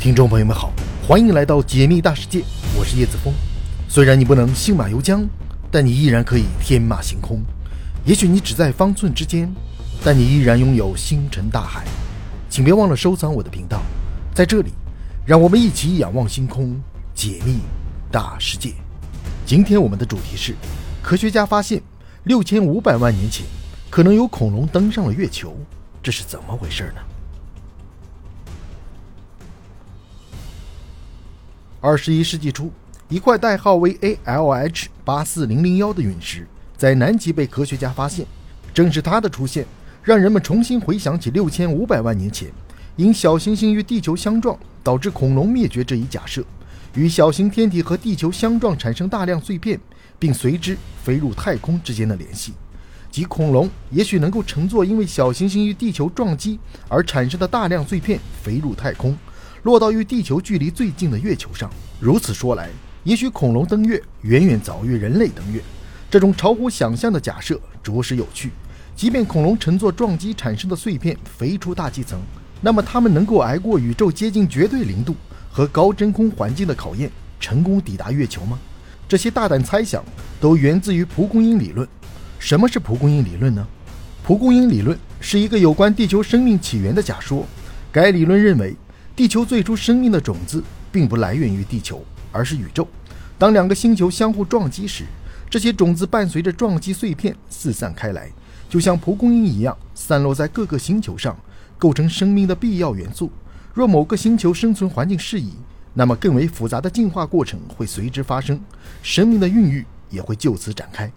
[0.00, 0.72] 听众朋友们好，
[1.06, 2.42] 欢迎来到解密大世界，
[2.74, 3.34] 我是叶子峰。
[3.86, 5.26] 虽然你不能信马由缰，
[5.70, 7.42] 但你依然可以天马行空。
[8.06, 9.54] 也许你只在方寸之间，
[10.02, 11.84] 但你依然拥有星辰大海。
[12.48, 13.82] 请别忘了收藏我的频道，
[14.34, 14.70] 在这里，
[15.26, 16.80] 让我们一起仰望星空，
[17.14, 17.58] 解密
[18.10, 18.72] 大世界。
[19.44, 20.54] 今天我们的主题是：
[21.02, 21.82] 科学家发现
[22.24, 23.44] 六千五百万年前
[23.90, 25.54] 可能有恐龙登上了月球，
[26.02, 27.02] 这是怎么回事呢？
[31.82, 32.70] 二十一世纪初，
[33.08, 38.26] 一块代号为 ALH 八四零零幺的陨石在南极被科学家发现。
[38.74, 39.64] 正是它的出现，
[40.02, 42.50] 让人们重新回想起六千五百万年前
[42.96, 46.44] 因小行星与地球相撞导致恐龙灭绝这一假设，
[46.94, 49.80] 与小型天体和地球相撞产生大量碎片，
[50.18, 52.52] 并随之飞入太空之间的联系，
[53.10, 56.60] 即恐龙也许能够乘坐因为小行星与地球撞击
[56.90, 59.16] 而产生的大量碎片飞入太空。
[59.62, 61.70] 落到与地球距离最近的月球上。
[61.98, 62.70] 如此说来，
[63.04, 65.60] 也许恐龙登月远远早于人类登月。
[66.10, 68.50] 这种超乎想象的假设着实有趣。
[68.96, 72.18] 即便恐龙乘坐撞击产生的碎片飞出大气层，
[72.60, 75.14] 那么它们能够挨过宇宙接近绝对零度
[75.50, 78.58] 和高真空环境的考验，成功抵达月球吗？
[79.08, 80.04] 这些大胆猜想
[80.40, 81.86] 都源自于蒲公英理论。
[82.38, 83.66] 什么是蒲公英理论呢？
[84.22, 87.46] 蒲公英理论是一个有关地球生命起源的假说。
[87.92, 88.74] 该理论认为。
[89.20, 92.88] 地球最初生命的种子并不来源于地球，而是宇宙。
[93.36, 95.04] 当两个星球相互撞击时，
[95.50, 98.30] 这些种子伴随着撞击碎片四散开来，
[98.66, 101.38] 就像蒲公英一样散落在各个星球上，
[101.76, 103.30] 构成生命的必要元素。
[103.74, 105.52] 若某个星球生存环境适宜，
[105.92, 108.58] 那么更为复杂的进化过程会随之发生，
[109.02, 111.12] 生命的孕育也会就此展开。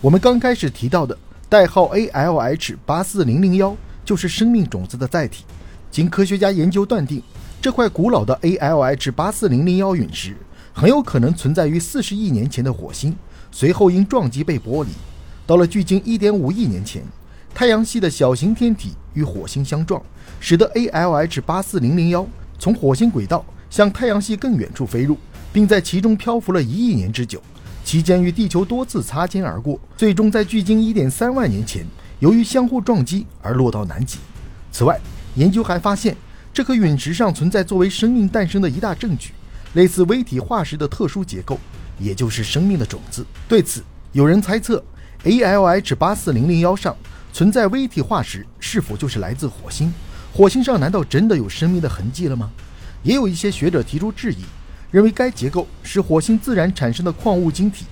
[0.00, 1.16] 我们刚开始提到的
[1.48, 5.44] 代号 ALH 八四零零幺就是生命种子的载体。
[5.92, 7.22] 经科学家研究断定。
[7.64, 10.36] 这块古老的 ALH 八四零零幺陨石
[10.74, 13.16] 很有可能存在于四十亿年前的火星，
[13.50, 14.90] 随后因撞击被剥离。
[15.46, 17.02] 到了距今一点五亿年前，
[17.54, 20.02] 太阳系的小型天体与火星相撞，
[20.40, 22.26] 使得 ALH 八四零零幺
[22.58, 25.16] 从火星轨道向太阳系更远处飞入，
[25.50, 27.40] 并在其中漂浮了一亿年之久，
[27.82, 31.86] 期间与地球多次擦肩而过，最终在距今一点三万年前
[32.18, 34.18] 由于相互撞击而落到南极。
[34.70, 35.00] 此外，
[35.36, 36.14] 研究还发现。
[36.54, 39.32] 这颗陨石上存在作为生命诞生的一大证据，
[39.72, 41.58] 类似微体化石的特殊结构，
[41.98, 43.26] 也就是生命的种子。
[43.48, 43.82] 对此，
[44.12, 44.80] 有人猜测
[45.24, 46.96] ，ALH 八四零零幺上
[47.32, 49.92] 存在微体化石，是否就是来自火星？
[50.32, 52.48] 火星上难道真的有生命的痕迹了吗？
[53.02, 54.44] 也有一些学者提出质疑，
[54.92, 57.84] 认为该结构是火星自然产生的矿物晶体。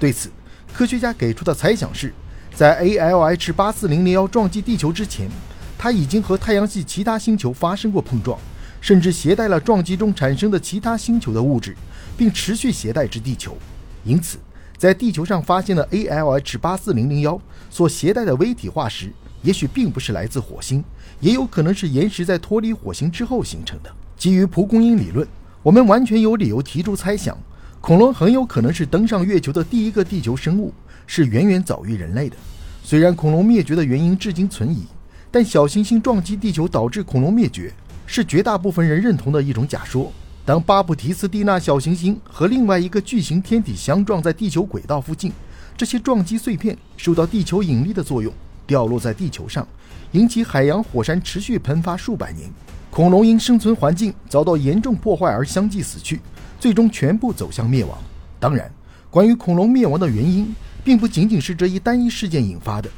[0.00, 0.28] 对此，
[0.74, 2.12] 科学家给出的猜想是，
[2.52, 5.30] 在 ALH 八四零零幺撞击地球之前。
[5.78, 8.36] 它已经和太阳系其他星球发生过碰撞，
[8.80, 11.76] 甚至携带了撞击中产生的其他星球的物质，
[12.16, 13.56] 并持续携带至地球。
[14.04, 14.38] 因此，
[14.76, 17.40] 在地球上发现的 ALH 八四零零幺
[17.70, 19.12] 所携带的微体化石，
[19.42, 20.82] 也许并不是来自火星，
[21.20, 23.90] 也有可能是岩石在脱离火星之后形成的。
[24.16, 25.26] 基于蒲公英理论，
[25.62, 27.38] 我们完全有理由提出猜想：
[27.80, 30.74] 恐龙很有可能是登上月球的第一个地球生物，
[31.06, 32.36] 是远远早于人类的。
[32.82, 34.84] 虽然恐龙灭绝的原因至今存疑。
[35.30, 37.72] 但小行星撞击地球导致恐龙灭绝，
[38.06, 40.12] 是绝大部分人认同的一种假说。
[40.44, 45.30] 当巴布提斯蒂纳小行星和另外一个巨型天体相撞在地球轨道附近，
[45.76, 48.32] 这些撞击碎片受到地球引力的作用，
[48.66, 49.68] 掉落在地球上，
[50.12, 52.50] 引起海洋火山持续喷发数百年。
[52.90, 56.18] 恐龙因生存环境遭到严重破坏而相继死去，
[56.58, 57.98] 最终全部走向灭亡。
[58.40, 58.72] 当然，
[59.10, 62.88] 关于恐龙灭亡的原因，并不仅仅是这一单一事件引发的。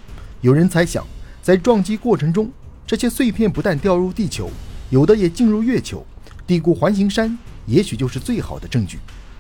[0.40, 1.04] 有人猜想。
[1.42, 2.50] 在撞击过程中，
[2.86, 4.50] 这些碎片不但掉入地球，
[4.90, 6.04] 有的也进入月球。
[6.46, 7.36] 地谷环形山
[7.66, 8.98] 也许就是最好的证据。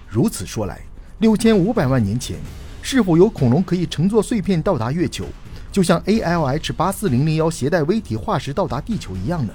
[0.08, 0.80] 如此说来，
[1.18, 2.36] 六千五百万年前，
[2.80, 5.26] 是否有恐龙可以乘坐碎片到达月球，
[5.70, 9.52] 就像 ALH 八四零零幺携带微体化石到达地球一样呢？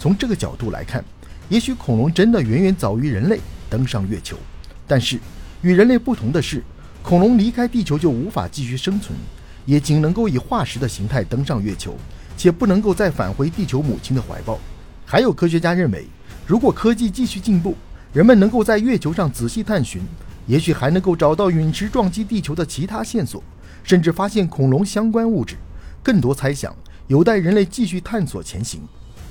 [0.00, 1.04] 从这个角度来看，
[1.48, 3.38] 也许恐龙真的远远早于人类
[3.68, 4.38] 登上月球。
[4.86, 5.18] 但是，
[5.62, 6.62] 与人类不同的是，
[7.02, 9.18] 恐龙离开地球就无法继续生存。
[9.64, 11.94] 也仅能够以化石的形态登上月球，
[12.36, 14.58] 且不能够再返回地球母亲的怀抱。
[15.04, 16.06] 还有科学家认为，
[16.46, 17.74] 如果科技继续进步，
[18.12, 20.02] 人们能够在月球上仔细探寻，
[20.46, 23.42] 也许还能够找到陨石撞击地球的其他线索，
[23.82, 25.56] 甚至发现恐龙相关物质。
[26.02, 26.74] 更多猜想
[27.06, 28.80] 有待人类继续探索前行。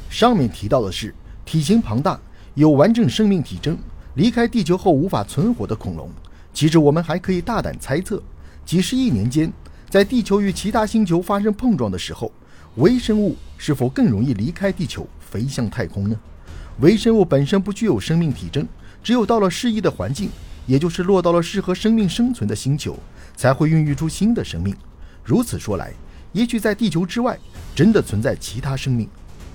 [0.09, 1.13] 上面提到的是
[1.45, 2.19] 体型庞大、
[2.55, 3.77] 有完整生命体征、
[4.15, 6.09] 离开地球后无法存活的恐龙。
[6.53, 8.21] 其实我们还可以大胆猜测，
[8.65, 9.51] 几十亿年间。
[9.93, 12.31] 在地球与其他星球发生碰撞的时候，
[12.77, 16.19] 微生物是否更容易离开地球飞向太空呢？
[16.79, 18.67] 微生物本身不具有生命体征，
[19.03, 20.31] 只有到了适宜的环境，
[20.65, 22.97] 也就是落到了适合生命生存的星球，
[23.35, 24.75] 才会孕育出新的生命。
[25.23, 25.93] 如此说来，
[26.31, 27.37] 也许在地球之外，
[27.75, 29.07] 真的存在其他生命。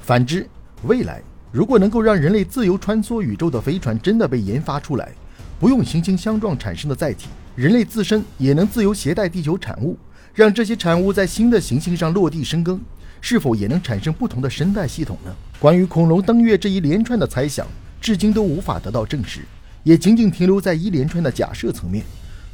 [0.03, 0.49] 反之，
[0.85, 1.21] 未来
[1.51, 5.13] 如果能够让人类自由穿梭宇宙的飞船真的被研发出来，
[5.59, 7.27] 不用行星相撞产生的载体，
[7.57, 9.99] 人类自身也能自由携带地球产物，
[10.39, 12.81] 让这些产物在新的行星上落地生根，
[13.21, 15.35] 是否也能产生不同的生态系统呢？
[15.59, 17.67] 关于恐龙登月这一连串的猜想，
[18.01, 19.41] 至今都无法得到证实，
[19.83, 22.05] 也仅仅停留在一连串的假设层面。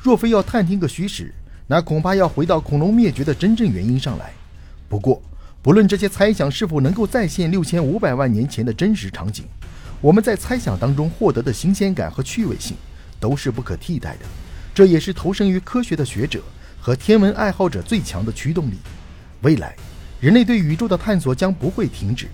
[0.01, 1.31] 若非要探听个虚实，
[1.67, 4.33] 那恐怕要回到恐龙灭绝的真正原因上来。
[4.89, 5.21] 不过，
[5.61, 9.45] 不论这些猜想是否能够再现六千五百万年前的真实场景，
[10.01, 12.75] 我们在猜想当中获得的新鲜感和趣味性。
[13.21, 14.21] 都是不可替代的，
[14.75, 16.43] 这也是投身于科学的学者
[16.85, 18.75] 和天文爱好者最强的驱动力。
[19.41, 19.75] 未来，
[20.21, 22.29] 人类对宇宙的探索将不会停止，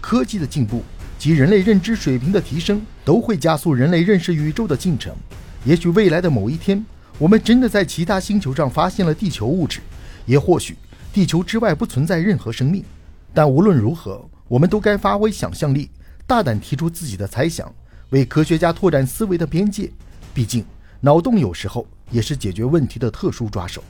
[0.00, 0.84] 科技的进步
[1.18, 5.12] 及人类认知水平的提升都会加速人类认识宇宙的进程。
[5.64, 6.86] 也许未来的某一天，
[7.18, 9.80] 我们真的在其他星球上发现了地球物质，
[10.24, 10.76] 也或许
[11.12, 12.84] 地球之外不存在任何生命。
[13.34, 15.90] 但无论如何，我们都该发挥想象力，
[16.28, 17.74] 大胆提出自己的猜想，
[18.10, 19.90] 为科学家拓展思维的边界。
[20.32, 20.64] 毕竟，
[21.00, 23.82] 脑洞有时候也是解决问题的特殊抓手。